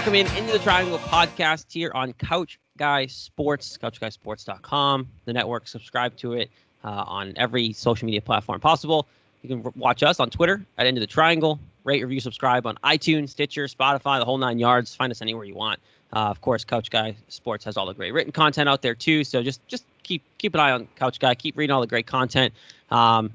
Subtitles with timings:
[0.00, 5.68] welcome in into the Triangle podcast here on Couch Guy Sports, couchguysports.com, the network.
[5.68, 6.50] Subscribe to it
[6.82, 9.06] uh, on every social media platform possible.
[9.42, 11.60] You can watch us on Twitter at Into the Triangle.
[11.84, 14.94] Rate, review, subscribe on iTunes, Stitcher, Spotify, the whole nine yards.
[14.94, 15.78] Find us anywhere you want.
[16.14, 19.22] Uh, of course, Couch Guy Sports has all the great written content out there too.
[19.22, 21.34] So just just keep keep an eye on Couch Guy.
[21.34, 22.54] Keep reading all the great content.
[22.90, 23.30] Um,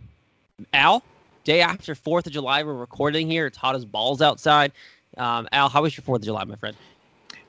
[0.74, 1.04] Al,
[1.44, 3.46] day after Fourth of July, we're recording here.
[3.46, 4.72] It's hot as balls outside.
[5.18, 6.76] Um, Al, how was your Fourth of July, my friend?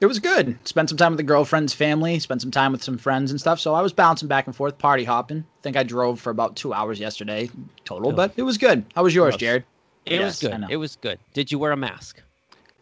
[0.00, 0.58] It was good.
[0.66, 2.18] Spent some time with the girlfriend's family.
[2.18, 3.58] Spent some time with some friends and stuff.
[3.60, 5.38] So I was bouncing back and forth, party hopping.
[5.38, 7.48] I think I drove for about two hours yesterday
[7.84, 8.84] total, but it was good.
[8.94, 9.40] How was yours, Gross.
[9.40, 9.64] Jared?
[10.04, 10.66] It Yes, was good.
[10.68, 11.18] It was good.
[11.32, 12.22] Did you wear a mask?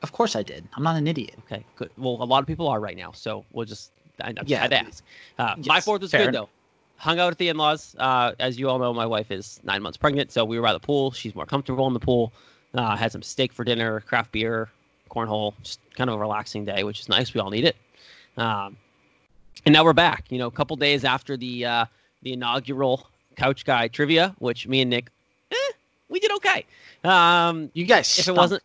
[0.02, 0.68] Of course I did.
[0.74, 1.36] I'm not an idiot.
[1.46, 1.90] Okay, good.
[1.96, 4.58] Well, a lot of people are right now, so we'll just I, I Yeah.
[4.58, 5.04] had to ask.
[5.38, 6.48] Uh, My fourth was good though.
[6.96, 7.96] Hung out at the in-laws.
[7.98, 10.72] Uh, as you all know, my wife is nine months pregnant, so we were by
[10.72, 11.10] the pool.
[11.10, 12.32] She's more comfortable in the pool.
[12.74, 14.68] Uh, had some steak for dinner, craft beer,
[15.10, 15.54] cornhole.
[15.62, 17.32] Just kind of a relaxing day, which is nice.
[17.32, 17.76] We all need it.
[18.36, 18.76] Um,
[19.64, 20.24] and now we're back.
[20.30, 21.84] You know, a couple days after the uh,
[22.22, 25.10] the inaugural Couch Guy trivia, which me and Nick,
[25.52, 25.72] eh,
[26.08, 26.66] we did okay.
[27.04, 28.62] Um, You guys, if it wasn't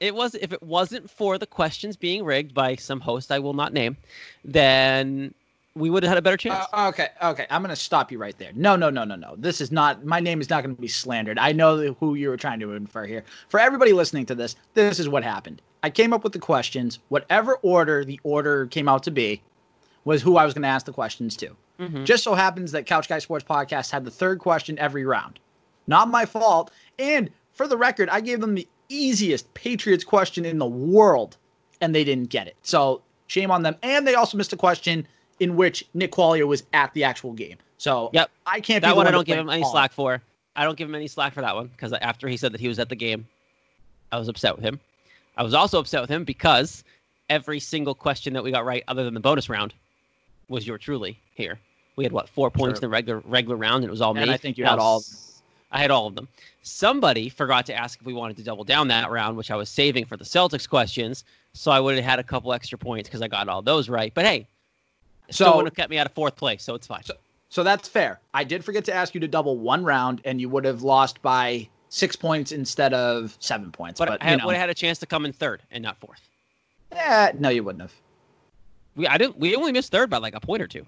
[0.00, 3.52] it was if it wasn't for the questions being rigged by some host I will
[3.52, 3.96] not name,
[4.44, 5.34] then
[5.80, 6.66] we would have had a better chance.
[6.72, 7.46] Uh, okay, okay.
[7.50, 8.52] I'm gonna stop you right there.
[8.54, 9.34] No, no, no, no, no.
[9.36, 10.04] This is not.
[10.04, 11.38] My name is not going to be slandered.
[11.38, 13.24] I know who you were trying to infer here.
[13.48, 15.62] For everybody listening to this, this is what happened.
[15.82, 16.98] I came up with the questions.
[17.08, 19.42] Whatever order the order came out to be,
[20.04, 21.56] was who I was going to ask the questions to.
[21.80, 22.04] Mhm.
[22.04, 25.38] Just so happens that Couch Guy Sports Podcast had the third question every round.
[25.86, 26.70] Not my fault.
[26.98, 31.36] And for the record, I gave them the easiest Patriots question in the world,
[31.80, 32.56] and they didn't get it.
[32.62, 33.76] So shame on them.
[33.82, 35.06] And they also missed a question
[35.40, 37.56] in which Nick Qualia was at the actual game.
[37.78, 38.30] So Yep.
[38.46, 38.82] I can't.
[38.82, 40.22] that the one I don't give him any slack for.
[40.54, 42.68] I don't give him any slack for that one because after he said that he
[42.68, 43.26] was at the game,
[44.12, 44.78] I was upset with him.
[45.36, 46.84] I was also upset with him because
[47.30, 49.72] every single question that we got right, other than the bonus round,
[50.48, 51.58] was your truly here.
[51.96, 52.86] We had what four points True.
[52.86, 54.32] in the regular regular round, and it was all And me.
[54.32, 55.02] I think you Now, had all.
[55.72, 56.26] I had all of them.
[56.62, 59.68] Somebody forgot to ask if we wanted to double down that round, which I was
[59.68, 61.24] saving for the Celtics questions.
[61.52, 64.12] So I would have had a couple extra points because I got all those right.
[64.12, 64.46] But hey,
[65.30, 67.02] it still So- would have kept me out of fourth place, so it's fine.
[67.04, 67.14] So-
[67.48, 68.20] So that's fair.
[68.32, 71.20] I did forget to ask you to double one round, and you would have lost
[71.22, 73.98] by six points instead of seven points.
[73.98, 75.82] but But, I you know, would have had a chance to come in third and
[75.82, 76.20] not fourth.
[76.92, 77.92] eh, no, you wouldn't have.
[78.94, 79.38] We I didn't.
[79.38, 80.86] We only missed third by like a point or two.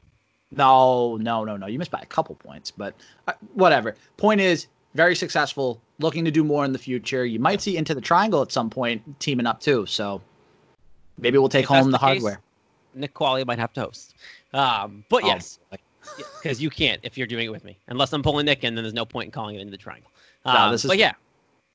[0.51, 1.67] No, no, no, no.
[1.67, 2.95] You missed by a couple points, but
[3.27, 3.95] uh, whatever.
[4.17, 5.81] Point is, very successful.
[5.99, 7.25] Looking to do more in the future.
[7.25, 9.87] You might see into the triangle at some point teaming up too.
[9.87, 10.21] So
[11.19, 12.41] maybe we'll take If home the, the case, hardware.
[12.95, 14.15] Nick Qualia might have to host.
[14.55, 15.59] Um, but Oh, yes,
[16.43, 17.77] because you can't if you're doing it with me.
[17.89, 20.11] Unless I'm pulling Nick in, then there's no point in calling it into the triangle.
[20.45, 21.13] No, Um, this is- but yeah,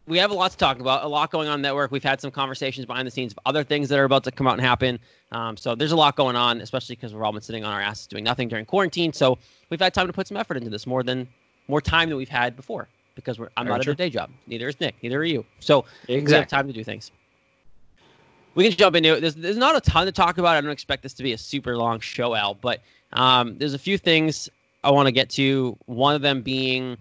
[0.05, 1.03] we have a lot to talk about.
[1.03, 1.91] A lot going on in the network.
[1.91, 4.47] We've had some conversations behind the scenes of other things that are about to come
[4.47, 4.99] out and happen.
[5.31, 7.81] Um, so there's a lot going on, especially because we've all been sitting on our
[7.81, 9.11] asses doing nothing during quarantine.
[9.13, 9.37] So
[9.69, 11.27] we've had time to put some effort into this more than
[11.67, 13.91] more time than we've had before because we're, I'm Very not true.
[13.91, 14.29] at a day job.
[14.45, 14.95] Neither is Nick.
[15.03, 15.45] Neither are you.
[15.59, 17.11] So we have time to do things.
[18.57, 19.21] We can jump into it.
[19.21, 20.57] There's, there's not a ton to talk about.
[20.57, 22.81] I don't expect this to be a super long show out, but
[23.13, 24.49] um, there's a few things
[24.83, 25.77] I want to get to.
[25.85, 26.97] One of them being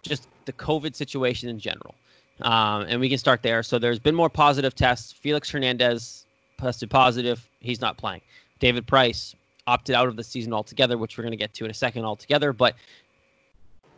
[0.00, 1.94] just the COVID situation in general.
[2.40, 3.62] Um, and we can start there.
[3.62, 5.12] So there's been more positive tests.
[5.12, 6.24] Felix Hernandez
[6.58, 7.46] tested positive.
[7.60, 8.22] He's not playing.
[8.58, 9.36] David Price
[9.66, 12.06] opted out of the season altogether, which we're going to get to in a second
[12.06, 12.54] altogether.
[12.54, 12.74] But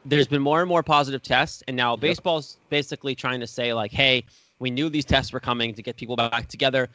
[0.05, 3.93] there's been more and more positive tests, and now baseball's basically trying to say like,
[3.93, 4.25] hey,
[4.59, 6.89] we knew these tests were coming to get people back together.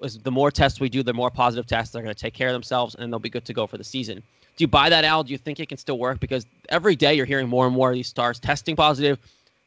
[0.00, 2.48] Was the more tests we do, the more positive tests they're going to take care
[2.48, 4.22] of themselves, and they'll be good to go for the season.
[4.56, 5.22] Do you buy that, Al?
[5.22, 6.20] Do you think it can still work?
[6.20, 9.18] Because every day you're hearing more and more of these stars testing positive.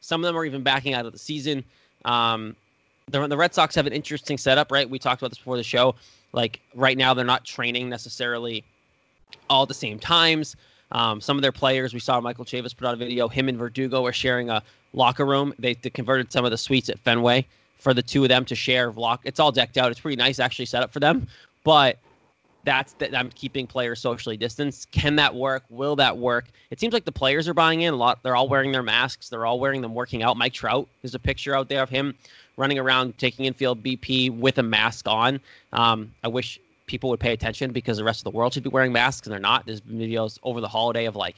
[0.02, 1.64] Some of them are even backing out of the season.
[2.06, 2.56] Um,
[3.10, 4.90] the, the Red Sox have an interesting setup, right?
[4.90, 5.96] We talked about this before the show.
[6.32, 8.64] Like right now, they're not training necessarily
[9.50, 10.56] all at the same times.
[10.92, 13.28] Um, some of their players, we saw Michael Chavis put out a video.
[13.28, 14.64] Him and Verdugo are sharing a
[14.94, 15.54] locker room.
[15.60, 17.46] They, they converted some of the suites at Fenway
[17.78, 18.92] for the two of them to share.
[18.92, 19.22] Lock.
[19.24, 19.92] It's all decked out.
[19.92, 21.28] It's pretty nice actually set up for them.
[21.64, 21.98] But
[22.66, 24.92] that's that I'm keeping players socially distanced.
[24.92, 25.64] Can that work?
[25.70, 26.46] Will that work?
[26.72, 28.20] It seems like the players are buying in a lot.
[28.22, 29.30] They're all wearing their masks.
[29.30, 30.38] They're all wearing them working out.
[30.38, 32.16] Mike Trout, there's a picture out there of him
[32.58, 35.40] running around taking infield BP with a mask on.
[35.72, 36.60] Um, I wish
[36.90, 39.32] people would pay attention because the rest of the world should be wearing masks and
[39.32, 39.66] they're not.
[39.66, 41.36] There's been videos over the holiday of like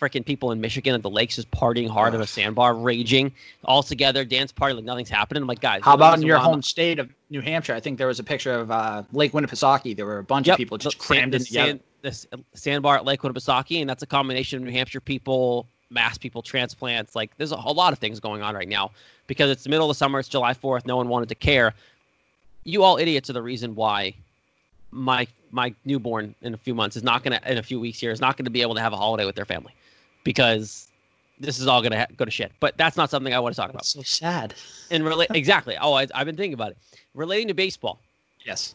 [0.00, 3.32] freaking people in Michigan at the lakes just partying hard at a sandbar, raging
[3.64, 5.42] all together, dance party like nothing's happening.
[5.42, 7.74] I'm like, guys, How about in your home state of New Hampshire?
[7.74, 9.96] I think there was a picture of uh, Lake Winnipesaukee.
[9.96, 11.78] There were a bunch Yep, of people just crammed in the together.
[12.02, 16.18] sand, the sandbar at Lake Winnipesaukee, and that's a combination of New Hampshire people, mass
[16.18, 17.14] people, transplants.
[17.16, 18.90] Like, there's a whole lot of things going on right now
[19.26, 20.18] because it's the middle of the summer.
[20.18, 20.84] It's July 4th.
[20.86, 21.72] No one wanted to care.
[22.64, 24.12] you all idiots are the reason why
[24.90, 28.10] my my newborn in a few months is not gonna in a few weeks here
[28.10, 29.74] is not gonna be able to have a holiday with their family
[30.24, 30.88] because
[31.38, 32.52] this is all gonna ha- go to shit.
[32.60, 33.84] But that's not something I want to talk about.
[33.84, 34.54] So sad.
[34.90, 35.76] And relate exactly.
[35.80, 36.78] Oh, I, I've been thinking about it.
[37.14, 37.98] Relating to baseball,
[38.44, 38.74] Yes.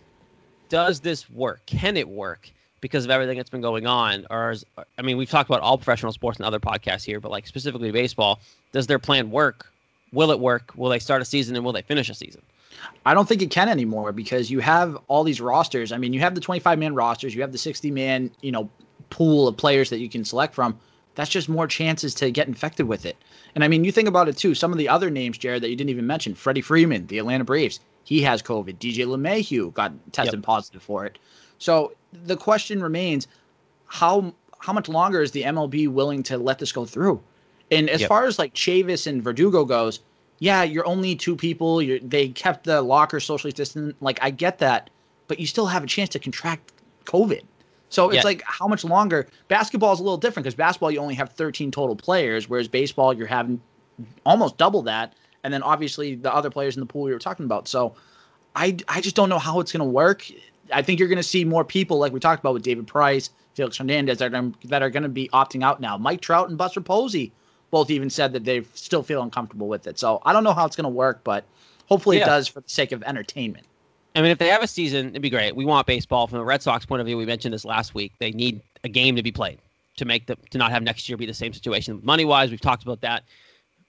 [0.69, 1.65] does this work?
[1.65, 2.49] Can it work?
[2.81, 4.65] Because of everything that's been going on, or is,
[4.97, 7.91] I mean, we've talked about all professional sports and other podcasts here, but like specifically
[7.91, 8.39] baseball,
[8.71, 9.71] does their plan work?
[10.11, 10.71] Will it work?
[10.75, 12.41] Will they start a season and will they finish a season?
[13.06, 15.91] I don't think it can anymore because you have all these rosters.
[15.91, 18.69] I mean, you have the 25 man rosters, you have the 60 man, you know,
[19.09, 20.79] pool of players that you can select from.
[21.15, 23.18] That's just more chances to get infected with it.
[23.53, 24.56] And I mean, you think about it too.
[24.56, 27.44] Some of the other names, Jared, that you didn't even mention Freddie Freeman, the Atlanta
[27.44, 28.77] Braves, he has COVID.
[28.77, 30.45] DJ LeMahieu got tested Yep.
[30.45, 31.18] positive for it.
[31.57, 33.27] So the question remains
[33.88, 37.21] how how much longer is the MLB willing to let this go through?
[37.71, 38.07] And as Yep.
[38.09, 40.01] far as like Chavis and Verdugo goes,
[40.41, 41.83] yeah, you're only two people.
[41.83, 43.95] You're, they kept the locker socially distant.
[44.01, 44.89] Like I get that,
[45.27, 46.73] but you still have a chance to contract
[47.05, 47.43] COVID.
[47.89, 48.21] So it's Yeah.
[48.23, 49.27] like how much longer?
[49.49, 53.13] Basketball is a little different because basketball you only have 13 total players, whereas baseball
[53.13, 53.61] you're having
[54.25, 57.45] almost double that, and then obviously the other players in the pool we were talking
[57.45, 57.67] about.
[57.67, 57.94] So
[58.55, 60.25] I I just don't know how it's going to work.
[60.73, 63.29] I think you're going to see more people like we talked about with David Price,
[63.53, 65.99] Felix Hernandez that are, that are going to be opting out now.
[65.99, 67.31] Mike Trout and Buster Posey
[67.71, 69.97] both even said that they still feel uncomfortable with it.
[69.97, 71.45] So I don't know how it's going to work, but
[71.88, 72.23] hopefully Yeah.
[72.23, 73.65] it does for the sake of entertainment.
[74.13, 75.56] I mean, if they have a season, it'd be great.
[75.56, 77.18] We want baseball from the Red Sox point of view.
[77.18, 78.12] We mentioned this last week.
[78.19, 79.59] They need a game to be played
[79.97, 82.51] to make the to not have next year be the same situation money wise.
[82.51, 83.23] We've talked about that,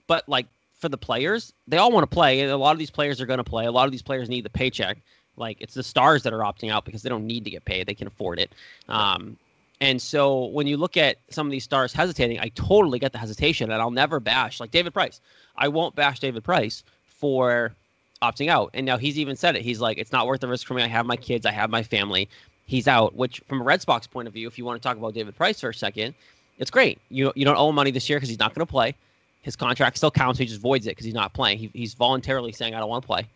[0.06, 0.46] but like
[0.79, 2.43] for the players, they all want to play.
[2.43, 3.67] A lot of these players are going to play.
[3.67, 4.99] A lot of these players need the paycheck.
[5.37, 7.87] Like it's the stars that are opting out because they don't need to get paid;
[7.87, 8.52] they can afford it.
[8.88, 9.37] Um,
[9.82, 13.19] and so when you look at some of these stars hesitating, I totally get the
[13.19, 15.20] hesitation, and I'll never bash like David Price.
[15.56, 17.75] I won't bash David Price for
[18.23, 18.70] opting out.
[18.75, 19.62] And now he's even said it.
[19.62, 20.84] He's like, it's not worth the risk for me.
[20.84, 22.29] I have my kids, I have my family.
[22.64, 23.17] He's out.
[23.17, 25.34] Which, from a Red Sox point of view, if you want to talk about David
[25.34, 26.14] Price for a second,
[26.58, 27.00] it's great.
[27.08, 28.94] You you don't owe him money this year because he's not going to play.
[29.40, 30.38] His contract still counts.
[30.38, 31.58] He just voids it because he's not playing.
[31.58, 33.26] He, he's voluntarily saying, I don't want to play.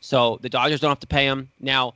[0.00, 1.94] So the Dodgers don't have to pay him now.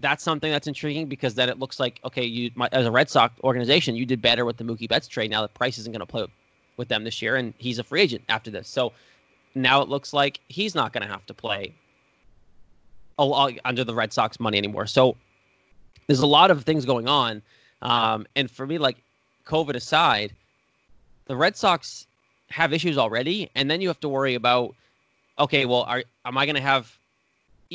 [0.00, 3.08] That's something that's intriguing because then it looks like okay, you my, as a Red
[3.08, 5.30] Sox organization, you did better with the Mookie Betts trade.
[5.30, 6.26] Now the Price isn't going to play
[6.76, 8.68] with them this year, and he's a free agent after this.
[8.68, 8.92] So
[9.54, 11.74] now it looks like he's not going to have to play
[13.18, 14.86] a lot under the Red Sox money anymore.
[14.86, 15.16] So
[16.06, 17.42] there's a lot of things going on,
[17.82, 18.96] um, and for me, like
[19.46, 20.34] COVID aside,
[21.26, 22.06] the Red Sox
[22.50, 24.74] have issues already, and then you have to worry about
[25.38, 26.96] okay, well, are am I going to have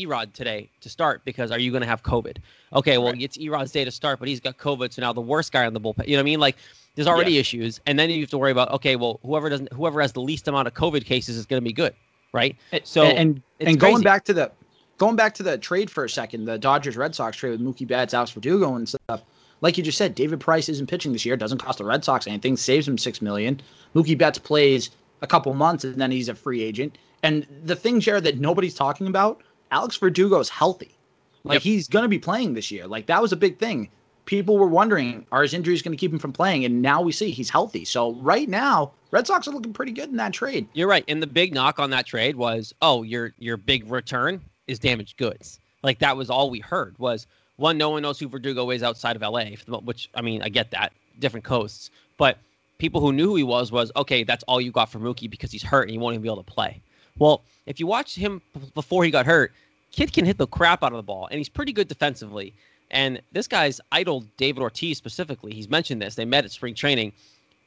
[0.06, 2.38] Erod today to start because are you going to have COVID?
[2.74, 3.22] Okay, well, Right.
[3.22, 5.74] it's Erod's day to start, but he's got COVID, so now the worst guy on
[5.74, 6.08] the bullpen.
[6.08, 6.40] You know what I mean?
[6.40, 6.58] Like,
[6.96, 10.02] there's already issues, and then you have to worry about okay, well, whoever doesn't, whoever
[10.02, 11.94] has the least amount of COVID cases is going to be good,
[12.34, 12.56] right?
[12.84, 14.04] So and and, and going crazy.
[14.04, 14.52] back to the
[14.98, 17.88] going back to the trade for a second, the Dodgers Red Sox trade with Mookie
[17.88, 19.24] Betts, Alex Verdugo, and stuff.
[19.62, 21.36] Like you just said, David Price isn't pitching this year.
[21.36, 22.56] Doesn't cost the Red Sox anything.
[22.58, 23.62] Saves him six million.
[23.96, 24.90] Mookie Betts plays
[25.22, 26.98] a couple months and then he's a free agent.
[27.24, 30.96] And the thing, Jared, that nobody's talking about, Alex Verdugo's healthy.
[31.44, 31.62] Like Yep.
[31.64, 32.88] he's going to be playing this year.
[32.88, 33.90] Like that was a big thing.
[34.26, 36.64] People were wondering, are his injuries going to keep him from playing?
[36.64, 37.84] And now we see he's healthy.
[37.84, 40.68] So right now, Red Sox are looking pretty good in that trade.
[40.74, 41.04] You're right.
[41.08, 45.18] And the big knock on that trade was, oh, your your big return is damaged
[45.18, 45.60] goods.
[45.82, 47.78] Like that was all we heard was one.
[47.78, 49.46] No one knows who Verdugo is outside of LA,
[49.80, 52.38] which I mean, I get that different coasts, but
[52.78, 54.24] people who knew who he was was okay.
[54.24, 56.44] That's all you got for Mookie because he's hurt and he won't even be able
[56.44, 56.82] to play.
[57.20, 58.42] Well, if you watch him
[58.74, 59.54] before he got hurt,
[59.92, 62.54] kid can hit the crap out of the ball and he's pretty good defensively.
[62.92, 66.16] And this guy's idol, David Ortiz specifically, he's mentioned this.
[66.16, 67.14] They met at spring training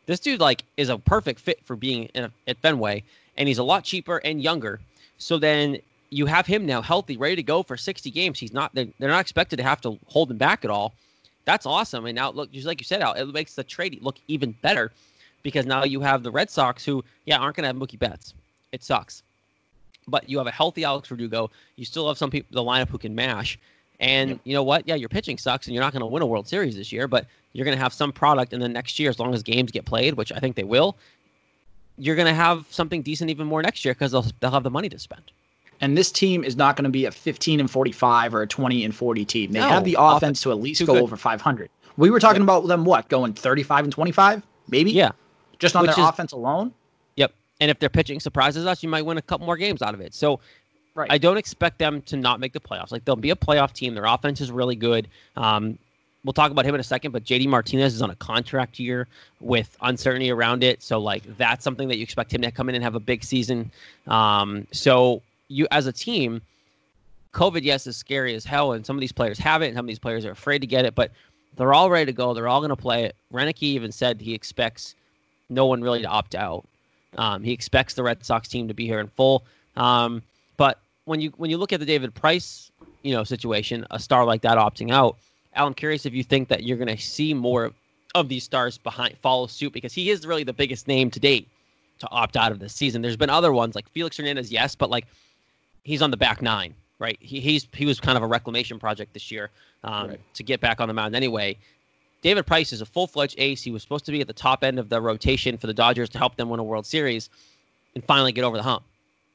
[0.07, 3.03] this dude like is a perfect fit for being in a, at Fenway,
[3.37, 4.81] and he's a lot cheaper and younger.
[5.19, 5.79] So then
[6.11, 8.39] you have him now healthy, ready to go for 60 games.
[8.39, 10.95] He's not they're, they're not expected to have to hold him back at all.
[11.45, 12.07] That's awesome.
[12.07, 14.93] And now look, just like you said, Al, it makes the trade look even better
[15.43, 18.35] because now you have the Red Sox who, yeah, aren't going to have Mookie Betts.
[18.71, 19.23] It sucks,
[20.09, 21.51] but you have a healthy Alex Verdugo.
[21.77, 23.59] You still have some people the lineup who can mash.
[24.01, 24.41] And Yep.
[24.45, 24.89] you know what?
[24.89, 27.07] Yeah, your pitching sucks, and you're not going to win a World Series this year.
[27.07, 29.71] But you're going to have some product, and then next year, as long as games
[29.71, 30.97] get played, which I think they will,
[31.99, 34.71] you're going to have something decent even more next year because they'll they'll have the
[34.71, 35.23] money to spend.
[35.81, 38.85] And this team is not going to be a 15 and 45 or a 20
[38.85, 39.53] and 40 team.
[39.53, 41.03] They No, have the off- offense to at least go good.
[41.03, 41.71] over 500.
[41.97, 44.93] We were talking about them what going 35 and 25, maybe.
[44.93, 45.11] Yeah.
[45.59, 46.73] just on Which their is- offense alone.
[47.63, 50.01] And if their pitching surprises us, you might win a couple more games out of
[50.01, 50.15] it.
[50.15, 50.41] So
[50.95, 51.11] Right.
[51.11, 52.93] I don't expect them to not make the playoffs.
[52.93, 53.95] Like they'll be a playoff team.
[53.95, 55.09] Their offense is really good.
[55.37, 55.79] Um,
[56.25, 59.09] we'll talk about him in a second, but JD Martinez is on a contract year
[59.41, 60.83] with uncertainty around it.
[60.83, 63.25] So like that's something that you expect him to come in and have a big
[63.25, 63.71] season.
[64.07, 66.43] Um, so you as a team,
[67.33, 69.87] COVID, yes, is scary as hell, and some of these players have it, and some
[69.87, 71.11] of these players are afraid to get it, but
[71.57, 72.35] they're all ready to go.
[72.35, 73.17] They're all going to play it.
[73.33, 74.95] Roenicke even said he expects
[75.49, 76.67] no one really to opt out.
[77.17, 79.45] Um, he expects the Red Sox team to be here in full.
[79.77, 80.23] Um,
[80.57, 82.71] but when you when you look at the David Price,
[83.03, 85.17] you know, situation, a star like that opting out,
[85.55, 87.73] Al, I'm curious if you think that you're going to see more
[88.15, 91.49] of these stars behind follow suit because he is really the biggest name to date
[91.99, 93.01] to opt out of this season.
[93.01, 95.07] There's been other ones like Felix Hernandez, yes, but like
[95.85, 97.19] he's on the back nine, right?
[97.21, 99.51] He he's he was kind of a reclamation project this year
[99.85, 100.21] um, right.
[100.35, 101.57] to get back on the mound anyway.
[102.23, 103.63] David Price is a full fledged ace.
[103.63, 106.09] He was supposed to be at the top end of the rotation for the Dodgers
[106.11, 107.29] to help them win a World Series
[107.95, 108.85] and finally get over the hump.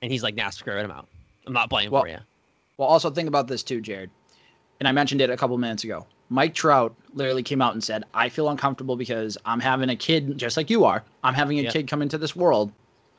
[0.02, 1.08] And he's like, nah, screw it, I'm out.
[1.46, 2.18] I'm not playing well, for you.
[2.78, 4.10] Well, also think about this too, Jared.
[4.80, 6.06] And I mentioned it a couple minutes ago.
[6.30, 10.38] Mike Trout literally came out and said, I feel uncomfortable because I'm having a kid
[10.38, 11.04] just like you are.
[11.24, 11.74] I'm having a yep.
[11.74, 12.72] kid come into this world.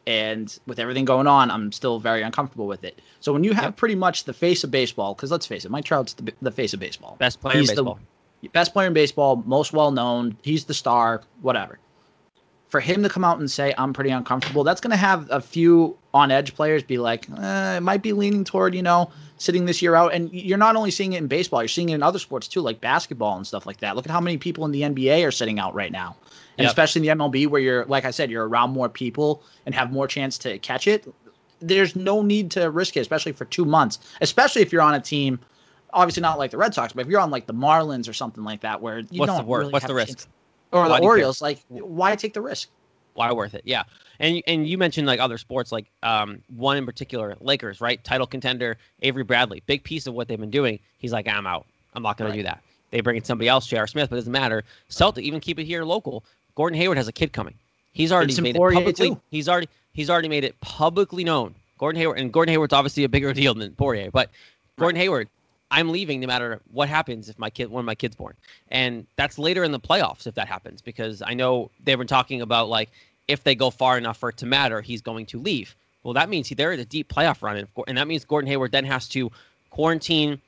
[0.06, 2.98] And with everything going on, I'm still very uncomfortable with it.
[3.20, 3.76] So when you have yep.
[3.76, 6.72] pretty much the face of baseball, because let's face it, Mike Trout's the, the face
[6.72, 7.16] of baseball.
[7.18, 7.94] Best player He's in baseball.
[7.94, 8.00] The
[8.52, 10.36] best player in baseball, most well known.
[10.42, 11.78] He's the star, whatever
[12.68, 15.40] for him to come out and say I'm pretty uncomfortable, that's going to have a
[15.40, 19.64] few on edge players be like, eh, it might be leaning toward you know sitting
[19.64, 20.12] this year out.
[20.12, 22.60] And you're not only seeing it in baseball, you're seeing it in other sports too,
[22.60, 23.96] like basketball and stuff like that.
[23.96, 26.16] Look at how many people in the NBA are sitting out right now,
[26.58, 26.68] and yep.
[26.68, 29.90] especially in the MLB where you're like I said, you're around more people and have
[29.90, 31.12] more chance to catch it.
[31.60, 35.00] There's no need to risk it, especially for two months, especially if you're on a
[35.00, 35.40] team.
[35.92, 38.44] Obviously, not like the Red Sox, but if you're on like the Marlins or something
[38.44, 40.28] like that, where you what's don't the really what's the risk?
[40.72, 42.68] or the Orioles, like why take the risk?
[43.14, 43.62] Why worth it?
[43.64, 43.84] Yeah,
[44.20, 48.02] and and you mentioned like other sports, like um, one in particular, Lakers, right?
[48.04, 50.78] Title contender Avery Bradley, big piece of what they've been doing.
[50.98, 51.66] He's like, I'm out.
[51.94, 52.36] I'm not going right.
[52.36, 52.62] to do that.
[52.90, 53.86] They bring in somebody else, J.R.
[53.86, 54.64] Smith, but it doesn't matter.
[54.88, 56.24] Celtic, even keep it here local.
[56.54, 57.54] Gordon Hayward has a kid coming.
[57.92, 59.10] He's already made it publicly.
[59.10, 59.20] Too.
[59.30, 61.54] He's already he's already made it publicly known.
[61.78, 64.30] Gordon Hayward and Gordon Hayward's obviously a bigger deal than Poirier, but
[64.76, 65.02] Gordon right.
[65.02, 65.28] Hayward
[65.70, 68.34] I'm leaving no matter what happens if my kid one of my kids born.
[68.70, 72.40] And that's later in the playoffs if that happens because I know they've been talking
[72.40, 72.90] about like
[73.28, 75.76] if they go far enough for it to matter, he's going to leave.
[76.02, 78.84] Well, that means they're in a deep playoff run, and that means Gordon Hayward then
[78.84, 79.30] has to
[79.70, 80.40] quarantine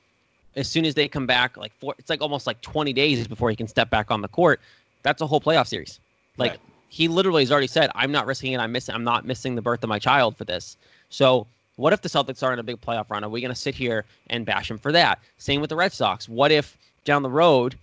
[0.55, 1.57] as soon as they come back.
[1.57, 4.27] Like four, it's like almost like 20 days before he can step back on the
[4.27, 4.59] court.
[5.03, 5.99] That's a whole playoff series.
[6.37, 6.59] Like right.
[6.89, 8.59] he literally has already said, "I'm not risking it.
[8.59, 8.95] I'm missing.
[8.95, 10.77] I'm not missing the birth of my child for this."
[11.09, 11.45] So
[11.81, 13.23] what if the Celtics are in a big playoff run?
[13.23, 15.17] Are we going to sit here and bash them for that?
[15.39, 16.29] Same with the Red Sox.
[16.29, 17.75] What if down the road,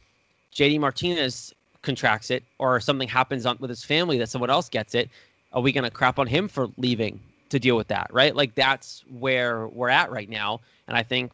[0.55, 1.53] JD Martinez
[1.83, 5.11] contracts it or something happens on, with his family that someone else gets it?
[5.53, 8.07] Are we going to crap on him for leaving to deal with that?
[8.13, 8.37] Right?
[8.37, 10.61] Like that's where we're at right now.
[10.87, 11.33] And I think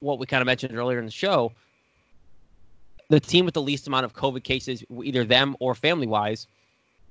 [0.00, 1.50] what we kind of mentioned earlier in the show,
[3.08, 6.46] the team with the least amount of COVID cases, either them or family wise,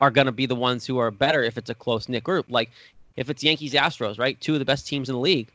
[0.02, 2.46] are going to be the ones who are better if it's a close knit group.
[2.50, 2.70] Like
[3.16, 4.40] if it's Yankees Astros, right?
[4.40, 5.48] Two of the best teams in the league.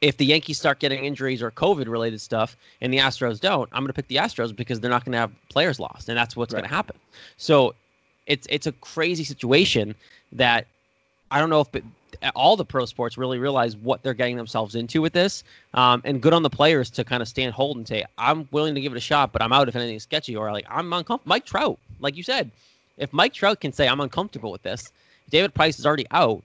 [0.00, 3.82] If the Yankees start getting injuries or COVID related stuff and the Astros don't, I'm
[3.82, 6.36] going to pick the Astros because they're not going to have players lost, and that's
[6.36, 6.60] what's right.
[6.60, 6.96] going to happen.
[7.36, 7.74] So
[8.26, 9.94] it's it's a crazy situation
[10.32, 10.66] that
[11.30, 11.82] I don't know if
[12.34, 15.44] all the pro sports really realize what they're getting themselves into with this.
[15.74, 18.74] Um, and good on the players to kind of stand hold and say, I'm willing
[18.74, 20.36] to give it a shot, but I'm out if anything's sketchy.
[20.36, 21.28] Or like, I'm uncomfortable.
[21.28, 22.50] Mike Trout, like you said,
[22.98, 24.92] if Mike Trout can say, I'm uncomfortable with this,
[25.30, 26.42] David Price is already out.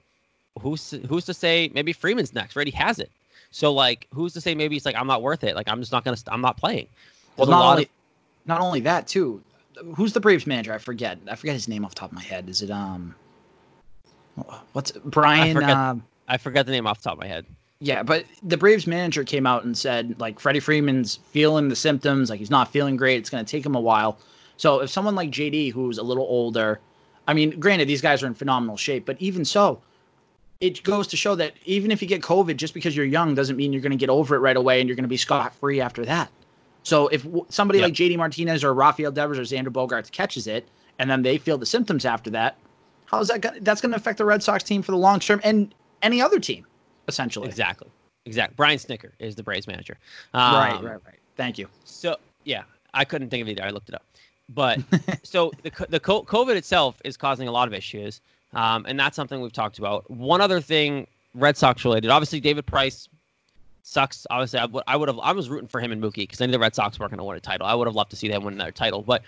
[0.61, 2.55] Who's who's to say maybe Freeman's next?
[2.55, 3.11] Right, he has it.
[3.51, 5.55] So like, who's to say maybe he's like I'm not worth it.
[5.55, 6.17] Like I'm just not gonna.
[6.27, 6.87] I'm not playing.
[7.35, 7.89] There's well, not only of...
[8.45, 9.41] not only that too.
[9.95, 10.73] Who's the Braves manager?
[10.73, 11.17] I forget.
[11.29, 12.47] I forget his name off the top of my head.
[12.47, 13.13] Is it um?
[14.73, 15.57] What's Brian?
[15.57, 15.95] I forget, uh,
[16.27, 17.45] I forget the name off the top of my head.
[17.79, 22.29] Yeah, but the Braves manager came out and said like Freddie Freeman's feeling the symptoms,
[22.29, 23.17] like he's not feeling great.
[23.19, 24.17] It's going to take him a while.
[24.57, 26.79] So if someone like JD, who's a little older,
[27.27, 29.81] I mean, granted, these guys are in phenomenal shape, but even so,
[30.61, 33.55] it goes to show that even if you get COVID, just because you're young doesn't
[33.55, 35.53] mean you're going to get over it right away and you're going to be scot
[35.55, 36.31] free after that.
[36.83, 37.87] So if somebody yep.
[37.87, 40.67] like JD Martinez or Rafael Devers or Xander Bogaerts catches it
[40.99, 42.57] and then they feel the symptoms after that,
[43.05, 43.41] how is that?
[43.41, 46.21] Gonna, that's going to affect the Red Sox team for the long term and any
[46.21, 46.65] other team,
[47.07, 47.47] essentially.
[47.47, 47.87] Exactly.
[48.25, 48.55] Exactly.
[48.55, 49.97] Brian Snitker is the Braves manager.
[50.33, 50.73] Um, right.
[50.83, 51.05] Right.
[51.05, 51.19] Right.
[51.35, 51.67] Thank you.
[51.83, 52.63] So yeah,
[52.93, 53.65] I couldn't think of it either.
[53.65, 54.03] I looked it up.
[54.49, 54.79] But
[55.23, 58.21] so the the COVID itself is causing a lot of issues,
[58.53, 60.09] um, and that's something we've talked about.
[60.09, 62.09] One other thing, Red Sox related.
[62.09, 63.09] Obviously, David Price
[63.83, 64.27] sucks.
[64.29, 66.45] Obviously, I would I would have I was rooting for him and Mookie because I
[66.45, 67.65] knew the Red Sox weren't going to win a title.
[67.65, 69.23] I would have loved to see them win another title, but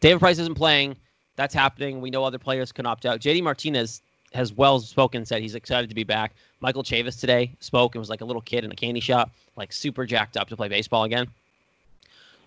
[0.00, 0.96] David Price isn't playing.
[1.36, 2.00] That's happening.
[2.00, 3.20] We know other players can opt out.
[3.20, 4.02] JD Martinez
[4.34, 6.34] has well spoken, said he's excited to be back.
[6.60, 9.72] Michael Chavis today spoke and was like a little kid in a candy shop, like
[9.72, 11.26] super jacked up to play baseball again.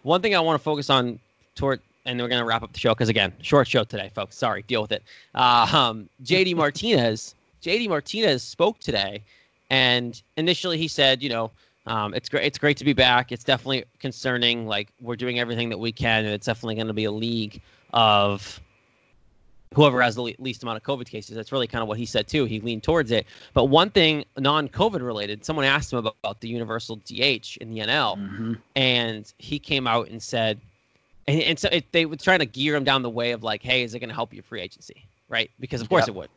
[0.04, 1.20] One thing I want to focus on
[1.56, 4.36] toward and we're going to wrap up the show because again, short show today, folks.
[4.38, 5.04] Sorry, deal with it.
[5.34, 9.24] Uh, um, JD Martinez, JD Martinez spoke today,
[9.70, 11.52] And initially, he said, you know,
[11.88, 12.44] um, it's great.
[12.46, 13.32] It's great to be back.
[13.32, 14.66] It's definitely concerning.
[14.68, 17.62] Like we're doing everything that we can, and it's definitely going to be a league
[17.94, 18.60] of
[19.74, 21.36] whoever has the le- least amount of COVID cases.
[21.36, 22.46] That's really kind of what he said too.
[22.46, 23.26] He leaned towards it.
[23.54, 27.80] But one thing non-COVID related, someone asked him about, about the universal DH in the
[27.80, 28.54] NL, Mm-hmm.
[28.76, 30.60] and he came out and said,
[31.28, 33.64] and, and so it, they were trying to gear him down the way of like,
[33.64, 35.50] hey, is it going to help your free agency, right?
[35.60, 36.10] Because of course Yep.
[36.10, 36.30] it would.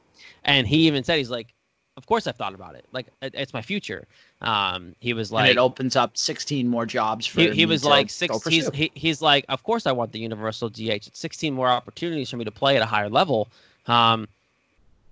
[0.44, 1.54] And he even said he's like,
[1.96, 2.86] of course I've thought about it.
[2.92, 4.06] Like it, it's my future.
[4.40, 7.84] Um, he was like, and it opens up 16 more jobs for he, he was
[7.84, 8.46] like six.
[8.46, 11.08] He's he, he's like, of course I want the universal DH.
[11.08, 13.48] It's 16 more opportunities for me to play at a higher level.
[13.86, 14.28] Um,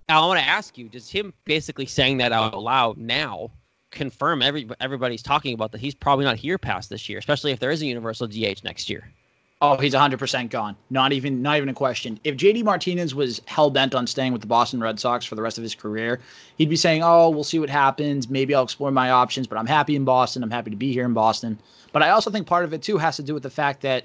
[0.09, 3.51] I want to ask you: Does him basically saying that out loud now
[3.91, 7.59] confirm every everybody's talking about that he's probably not here past this year, especially if
[7.59, 9.11] there is a universal DH next year?
[9.59, 10.75] Oh, he's 100% gone.
[10.91, 12.19] Not even not even a question.
[12.23, 15.41] If JD Martinez was hell bent on staying with the Boston Red Sox for the
[15.41, 16.19] rest of his career,
[16.57, 18.29] he'd be saying, "Oh, we'll see what happens.
[18.29, 20.43] Maybe I'll explore my options, but I'm happy in Boston.
[20.43, 21.57] I'm happy to be here in Boston."
[21.91, 24.03] But I also think part of it too has to do with the fact that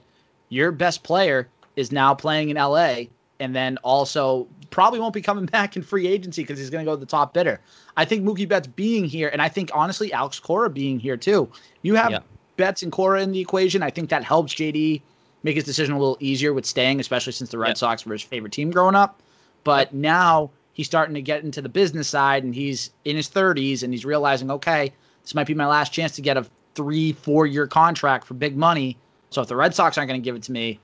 [0.49, 5.45] your best player is now playing in LA and then also probably won't be coming
[5.59, 7.61] back in free agency because he's going to go to the top bidder.
[7.99, 11.51] I think Mookie Betts being here, and I think honestly Alex Cora being here too.
[11.83, 12.21] You have Yeah.
[12.57, 13.83] Betts and Cora in the equation.
[13.83, 15.03] I think that helps JD
[15.43, 17.79] make his decision a little easier with staying, especially since the Red Yep.
[17.79, 19.21] Sox were his favorite team growing up.
[19.65, 23.83] But now he's starting to get into the business side and he's in his 30s
[23.83, 27.47] and he's realizing, okay, this might be my last chance to get a three, four
[27.47, 28.97] year contract for big money.
[29.31, 30.79] So if the Red Sox aren't going to give it to me,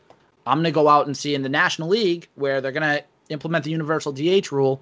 [0.47, 3.05] I'm going to go out and see in the National League where they're going to
[3.29, 4.81] implement the universal DH rule.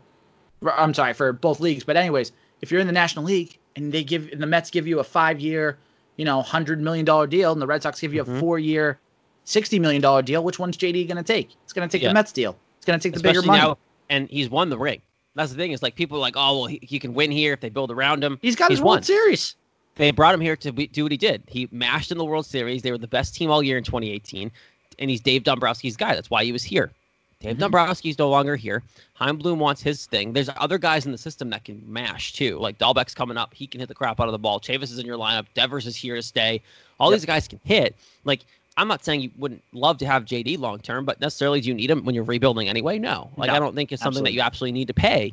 [0.77, 4.03] I'm sorry for both leagues, but anyways, if you're in the National League and they
[4.05, 5.79] give and the Mets give you a five year,
[6.17, 8.37] you know, hundred million dollar deal, and the Red Sox give you Mhm.
[8.37, 8.99] a four year,
[9.47, 11.55] sixty million dollar deal, which one's JD going to take?
[11.65, 12.09] It's going to take Yeah.
[12.09, 12.57] the Mets deal.
[12.77, 13.63] It's going to take the bigger Especially money.
[13.71, 13.79] now,
[14.11, 15.01] and he's won the ring.
[15.35, 15.73] That's the thing.
[15.73, 17.91] Is like people are like, oh well, he, he can win here if they build
[17.91, 18.39] around him.
[18.43, 19.05] He's got he's his World.
[19.05, 19.57] Series.
[19.97, 21.43] They brought him here to be, do what he did.
[21.47, 22.83] He mashed in the World Series.
[22.83, 24.51] They were the best team all year in 2018,
[24.99, 26.15] and he's Dave Dombrowski's guy.
[26.15, 26.93] That's why he was here.
[27.41, 27.71] Dave Mhm.
[27.71, 28.83] Dombrowski's no longer here.
[29.15, 30.33] Chaim Bloom wants his thing.
[30.33, 32.59] There's other guys in the system that can mash too.
[32.59, 33.53] Like Dalbec's coming up.
[33.55, 34.59] He can hit the crap out of the ball.
[34.61, 35.47] Chavis is in your lineup.
[35.55, 36.63] Devers is here to stay.
[37.01, 37.19] All Yep.
[37.21, 37.95] these guys can hit.
[38.25, 38.41] Like
[38.77, 41.75] I'm not saying you wouldn't love to have JD long term, but necessarily do you
[41.75, 42.99] need him when you're rebuilding anyway?
[42.99, 43.31] No.
[43.37, 45.33] Like No, I don't think it's something absolutely that you absolutely need to pay.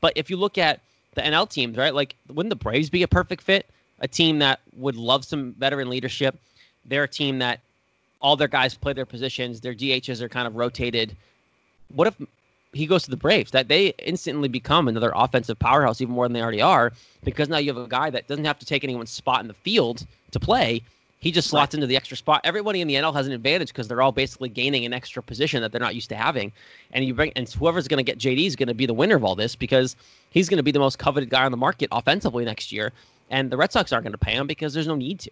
[0.00, 0.80] But if you look at
[1.14, 1.94] the NL teams, right?
[1.94, 3.66] Like wouldn't the Braves be a perfect fit?
[4.00, 6.38] A team that would love some veteran leadership.
[6.84, 7.60] They're a team that
[8.20, 9.60] all their guys play their positions.
[9.60, 11.16] Their DHs are kind of rotated.
[11.94, 12.16] What if
[12.72, 13.50] he goes to the Braves?
[13.50, 16.92] That they instantly become another offensive powerhouse, even more than they already are,
[17.24, 19.54] because now you have a guy that doesn't have to take anyone's spot in the
[19.54, 20.82] field to play.
[21.20, 22.42] He just slots into the extra spot.
[22.44, 25.60] Everybody in the NL has an advantage because they're all basically gaining an extra position
[25.62, 26.52] that they're not used to having.
[26.92, 29.16] And you bring and whoever's going to get JD is going to be the winner
[29.16, 29.96] of all this because
[30.30, 32.92] he's going to be the most coveted guy on the market offensively next year.
[33.30, 35.30] And the Red Sox aren't going to pay him because there's no need to.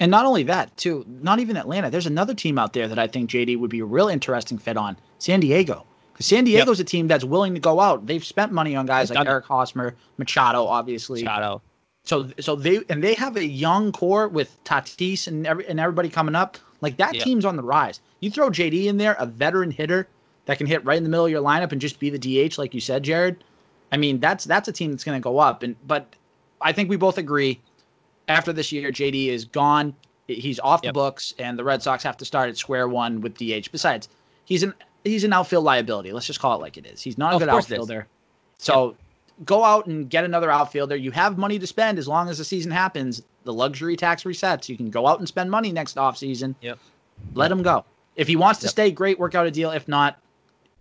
[0.00, 1.88] And not only that, too, not even Atlanta.
[1.88, 4.76] There's another team out there that I think JD would be a real interesting fit
[4.76, 5.86] on San Diego.
[6.12, 8.06] Because San Diego's a team that's willing to go out.
[8.06, 9.28] They've spent money on guys like done.
[9.28, 11.22] Eric Hosmer, Machado, obviously.
[11.22, 11.62] Machado.
[12.04, 16.08] So so they and they have a young core with Tatis and every, and everybody
[16.08, 16.58] coming up.
[16.80, 17.24] Like that Yeah.
[17.24, 18.00] team's on the rise.
[18.20, 20.08] You throw JD in there, a veteran hitter
[20.46, 22.58] that can hit right in the middle of your lineup and just be the DH,
[22.58, 23.44] like you said, Jared.
[23.92, 25.62] I mean, that's that's a team that's going to go up.
[25.62, 26.06] And but
[26.60, 27.60] I think we both agree
[28.28, 29.94] after this year, JD is gone.
[30.26, 33.34] He's off the books, and the Red Sox have to start at square one with
[33.34, 33.70] DH.
[33.70, 34.08] Besides,
[34.44, 34.72] he's an
[35.04, 36.12] he's an outfield liability.
[36.12, 37.02] Let's just call it like it is.
[37.02, 37.80] He's not a good course it is.
[37.80, 38.06] outfielder.
[38.58, 38.96] So
[39.44, 40.96] go out and get another outfielder.
[40.96, 43.22] You have money to spend as long as the season happens.
[43.44, 44.68] The luxury tax resets.
[44.68, 46.54] You can go out and spend money next offseason.
[46.60, 46.78] Yep.
[47.34, 47.84] Let him go.
[48.16, 48.70] If he wants to Yep.
[48.70, 49.70] stay, great, work out a deal.
[49.70, 50.18] If not,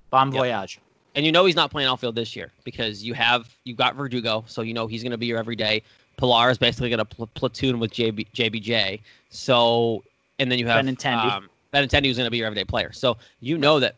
[0.10, 0.38] bon Yep.
[0.40, 0.80] voyage.
[1.16, 4.44] And you know he's not playing outfield this year because you have you got Verdugo,
[4.48, 5.82] so you know he's going to be your everyday.
[6.18, 9.02] Pilar is basically going to pl- platoon with JB, JBJ.
[9.30, 10.04] So
[10.40, 11.32] and then you have Benintendi.
[11.32, 12.92] um, Benintendi who's going to be your everyday player.
[12.94, 13.96] So you know that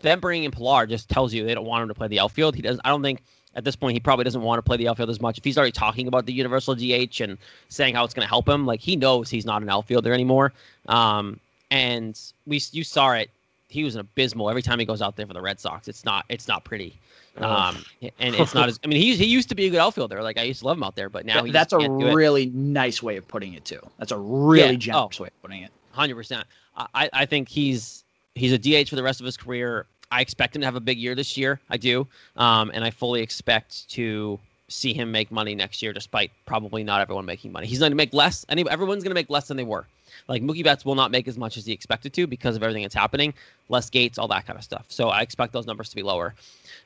[0.00, 2.54] them bringing in Pilar just tells you they don't want him to play the outfield.
[2.54, 2.80] He doesn't.
[2.84, 3.22] I don't think
[3.56, 5.38] at this point he probably doesn't want to play the outfield as much.
[5.38, 7.38] If he's already talking about the universal DH and
[7.68, 10.52] saying how it's going to help him, like he knows he's not an outfielder anymore.
[10.88, 11.38] Um,
[11.70, 13.30] and we you saw it.
[13.68, 15.88] He was an abysmal every time he goes out there for the Red Sox.
[15.88, 16.94] It's not it's not pretty.
[17.38, 17.84] Um,
[18.20, 20.22] and it's not as I mean he he used to be a good outfielder.
[20.22, 22.46] Like I used to love him out there, but now Th- he That's a really
[22.46, 23.80] nice way of putting it, too.
[23.98, 24.76] That's a really Yeah.
[24.76, 25.70] generous way of putting it.
[25.90, 26.46] Hundred percent.
[26.76, 28.04] I I think he's
[28.36, 29.86] he's a DH for the rest of his career.
[30.14, 31.60] I expect him to have a big year this year.
[31.68, 36.30] I do, um, and I fully expect to see him make money next year, despite
[36.46, 37.66] probably not everyone making money.
[37.66, 38.46] He's going to make less.
[38.48, 39.86] Any everyone's going to make less than they were.
[40.28, 42.82] Like Mookie Betts will not make as much as he expected to because of everything
[42.82, 43.34] that's happening,
[43.68, 44.84] less gates, all that kind of stuff.
[44.88, 46.32] So I expect those numbers to be lower.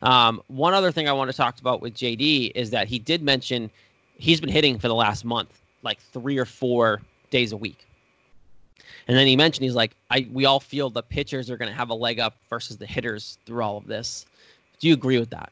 [0.00, 3.22] Um, one other thing I want to talk about with JD is that he did
[3.22, 3.70] mention
[4.16, 7.87] he's been hitting for the last month like three or four days a week.
[9.08, 11.76] And then he mentioned he's like, I we all feel the pitchers are going to
[11.76, 14.26] have a leg up versus the hitters through all of this.
[14.78, 15.50] Do you agree with that?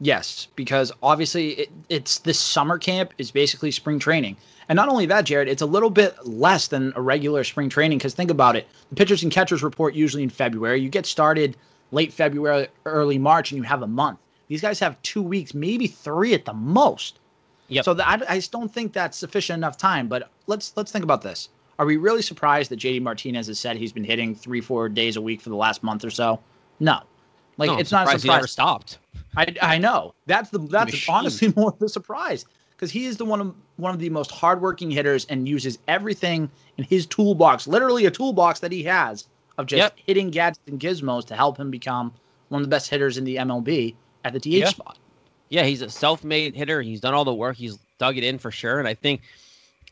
[0.00, 4.36] Yes, because obviously it, it's this summer camp is basically spring training.
[4.68, 7.98] And not only that, Jared, it's a little bit less than a regular spring training
[7.98, 8.66] because think about it.
[8.88, 10.80] The pitchers and catchers report usually in February.
[10.80, 11.56] You get started
[11.92, 14.18] late February, early March, and you have a month.
[14.48, 17.20] These guys have two weeks, maybe three at the most.
[17.68, 17.84] Yep.
[17.84, 20.08] So the, I, I just don't think that's sufficient enough time.
[20.08, 21.48] But let's let's think about this.
[21.78, 25.16] Are we really surprised that JD Martinez has said he's been hitting three, four days
[25.16, 26.40] a week for the last month or so?
[26.80, 27.00] No.
[27.56, 28.22] Like no, it's not a surprise.
[28.22, 28.98] He never stopped.
[29.36, 33.24] I, I know that's the that's honestly more of the surprise because he is the
[33.24, 38.06] one of one of the most hardworking hitters and uses everything in his toolbox, literally
[38.06, 39.98] a toolbox that he has of just yep.
[40.06, 42.12] hitting gadgets and gizmos to help him become
[42.48, 44.68] one of the best hitters in the MLB at the DH yeah.
[44.68, 44.98] spot.
[45.48, 46.82] Yeah, he's a self-made hitter.
[46.82, 47.56] He's done all the work.
[47.56, 49.22] He's dug it in for sure, and I think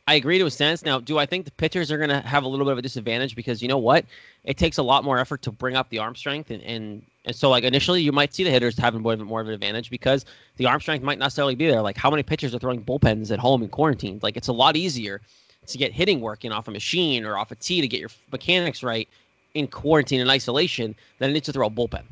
[0.08, 0.84] I agree to a sense.
[0.84, 2.82] Now, do I think the pitchers are going to have a little bit of a
[2.82, 4.04] disadvantage because you know what?
[4.44, 7.36] It takes a lot more effort to bring up the arm strength and, and and
[7.36, 10.24] so, like initially, you might see the hitters having more, more of an advantage because
[10.56, 11.80] the arm strength might not necessarily be there.
[11.80, 14.18] Like, how many pitchers are throwing bullpens at home in quarantine?
[14.22, 15.20] Like, it's a lot easier
[15.68, 18.82] to get hitting working off a machine or off a tee to get your mechanics
[18.82, 19.08] right
[19.54, 22.02] in quarantine and isolation than it is to throw a bullpen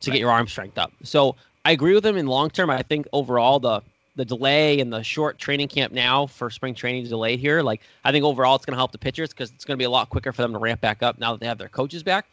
[0.00, 0.14] to right.
[0.14, 0.92] get your arm strength up.
[1.02, 1.34] So,
[1.64, 2.70] I agree with him in long term.
[2.70, 3.82] I think overall the
[4.16, 7.62] the delay and the short training camp now for spring training delayed here.
[7.62, 9.84] Like, I think overall it's going to help the pitchers because it's going to be
[9.84, 12.02] a lot quicker for them to ramp back up now that they have their coaches
[12.02, 12.26] back.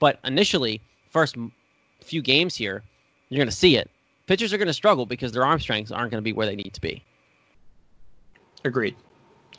[0.00, 1.36] But initially, first
[2.00, 2.82] few games here,
[3.28, 3.90] you're going to see it.
[4.26, 6.56] Pitchers are going to struggle because their arm strengths aren't going to be where they
[6.56, 7.02] need to be.
[8.64, 8.96] Agreed.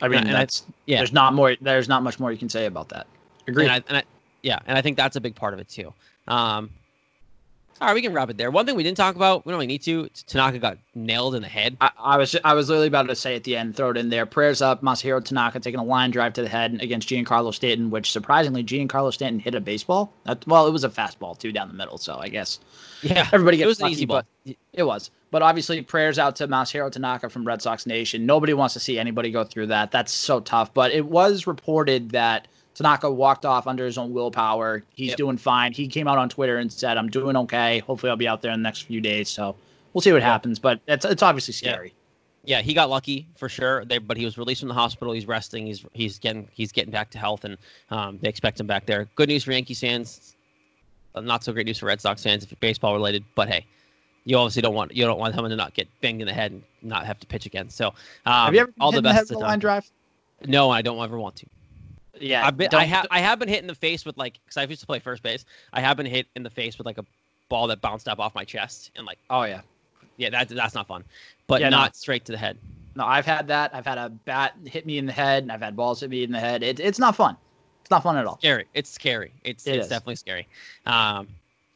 [0.02, 0.96] I mean, and that's I, yeah.
[0.98, 1.56] There's not more.
[1.60, 3.06] There's not much more you can say about that.
[3.46, 3.64] Agreed.
[3.64, 4.02] And I, and I,
[4.42, 5.92] yeah, and I think that's a big part of it too.
[6.28, 6.70] Um,
[7.80, 8.50] all right, we can wrap it there.
[8.50, 10.08] One thing we didn't talk about, we don't really need to.
[10.26, 11.78] Tanaka got nailed in the head.
[11.80, 14.10] I, I, was I was literally about to say at the end, throw it in
[14.10, 14.26] there.
[14.26, 18.12] Prayers up, Masahiro Tanaka taking a line drive to the head against Giancarlo Stanton, which
[18.12, 20.12] surprisingly Giancarlo Stanton hit a baseball.
[20.24, 22.60] That, well, it was a fastball too down the middle, so I guess
[23.02, 24.22] yeah, everybody gets it was lucky, an easy ball.
[24.74, 28.26] It was, but obviously prayers out to Masahiro Tanaka from Red Sox Nation.
[28.26, 29.90] Nobody wants to see anybody go through that.
[29.90, 30.74] That's so tough.
[30.74, 34.82] But it was reported that Tanaka walked off under his own willpower.
[34.94, 35.16] He's yep.
[35.16, 35.72] doing fine.
[35.72, 37.80] He came out on Twitter and said, "I'm doing okay.
[37.80, 39.56] Hopefully, I'll be out there in the next few days." So
[39.92, 40.58] we'll see what happens.
[40.58, 41.92] But it's it's obviously scary.
[42.44, 42.58] Yeah.
[42.58, 43.84] yeah he got lucky for sure.
[43.84, 45.12] They, but he was released from the hospital.
[45.12, 45.66] He's resting.
[45.66, 47.56] He's he's getting he's getting back to health, and
[47.90, 49.08] um, they expect him back there.
[49.16, 50.36] Good news for Yankee fans.
[51.14, 53.24] Uh, not so great news for Red Sox fans if you're baseball related.
[53.34, 53.66] But hey,
[54.24, 56.52] you obviously don't want you don't want him to not get banged in the head
[56.52, 57.68] and not have to pitch again.
[57.68, 57.88] So
[58.26, 59.90] um, have you ever all the best the line drive?
[60.46, 61.46] No, I don't ever want to.
[62.18, 64.56] Yeah, I've been, I have I have been hit in the face with like because
[64.56, 65.44] I used to play first base.
[65.72, 67.04] I have been hit in the face with like a
[67.48, 69.60] ball that bounced up off my chest and like oh yeah,
[70.16, 71.04] yeah that that's not fun,
[71.46, 71.94] but yeah, not no.
[71.94, 72.58] straight to the head.
[72.96, 73.74] No, I've had that.
[73.74, 76.24] I've had a bat hit me in the head, and I've had balls hit me
[76.24, 76.62] in the head.
[76.62, 77.36] It, it's not fun.
[77.82, 78.38] It's not fun at all.
[78.38, 78.66] Scary.
[78.74, 79.32] It's scary.
[79.44, 79.90] It's it it's is.
[79.90, 80.48] definitely scary.
[80.86, 81.28] Um,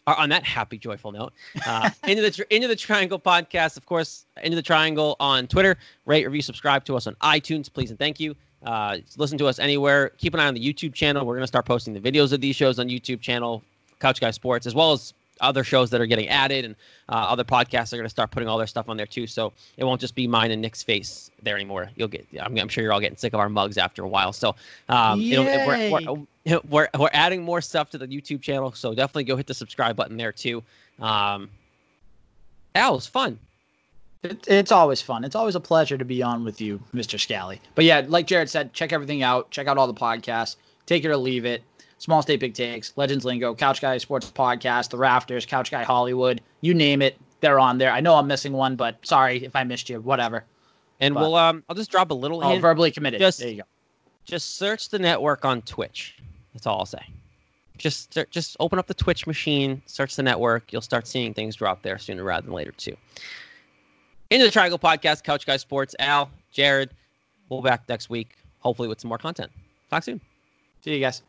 [0.07, 1.33] on that happy, joyful note,
[1.67, 5.77] uh, into the into the Triangle podcast, of course, into the Triangle on Twitter.
[6.05, 8.37] Rate, review, subscribe to us on iTunes, please and thank you.
[8.65, 10.11] Uh, listen to us anywhere.
[10.19, 11.25] Keep an eye on the YouTube channel.
[11.27, 13.63] We're going to start posting the videos of these shows on YouTube channel,
[14.01, 16.77] Couch Guy Sports, as well as other shows that are getting added, and
[17.09, 19.27] uh, other podcasts are going to start putting all their stuff on there too.
[19.27, 21.91] So it won't just be mine and Nick's face there anymore.
[21.97, 22.27] You'll get.
[22.41, 24.33] I'm, I'm sure you're all getting sick of our mugs after a while.
[24.33, 24.55] So
[24.89, 25.91] um, we're,
[26.47, 28.73] we're, we're, we're adding more stuff to the YouTube channel.
[28.73, 30.63] So definitely go hit the subscribe button there too.
[31.01, 31.51] Um,
[32.75, 33.39] that was fun.
[34.25, 35.23] It, it's always fun.
[35.23, 37.21] It's always a pleasure to be on with you, Mr.
[37.21, 37.61] Scally.
[37.75, 39.51] But yeah, like Jared said, check everything out.
[39.51, 40.57] Check out all the podcasts.
[40.87, 41.63] Take it or leave it.
[41.99, 46.41] Small State Big Takes, Legends Lingo, Couch Guy Sports Podcast, The Rafters, Couch Guy Hollywood.
[46.61, 47.93] You name it, they're on there.
[47.93, 50.01] I know I'm missing one, but sorry if I missed you.
[50.01, 50.45] Whatever.
[51.01, 52.41] And but, we'll um, I'll just drop a little.
[52.41, 52.61] Hint.
[52.61, 53.21] verbally committed.
[53.21, 53.63] Just, there you go.
[54.25, 56.17] Just search the network on Twitch.
[56.53, 57.05] That's all I'll say.
[57.77, 60.73] Just just open up the Twitch machine, search the network.
[60.73, 62.97] You'll start seeing things drop there sooner rather than later too.
[64.35, 65.95] Into the Triangle Podcast, Couch Guy Sports.
[66.01, 66.91] Al, Jared,
[67.49, 69.53] we'll be back next week, hopefully with some more content.
[69.91, 70.21] Talk soon.
[70.81, 71.23] See you guys.